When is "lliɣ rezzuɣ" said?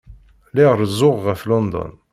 0.49-1.15